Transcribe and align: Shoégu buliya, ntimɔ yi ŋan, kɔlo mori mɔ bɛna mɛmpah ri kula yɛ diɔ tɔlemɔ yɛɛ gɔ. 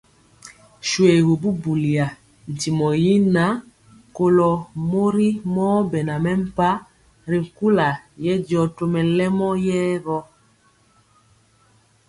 Shoégu 0.87 1.33
buliya, 1.61 2.07
ntimɔ 2.51 2.87
yi 3.03 3.13
ŋan, 3.33 3.53
kɔlo 4.15 4.49
mori 4.91 5.27
mɔ 5.53 5.65
bɛna 5.91 6.15
mɛmpah 6.23 6.77
ri 7.29 7.39
kula 7.57 7.87
yɛ 8.23 8.33
diɔ 8.47 8.63
tɔlemɔ 8.75 9.47
yɛɛ 9.65 9.95
gɔ. 10.05 10.17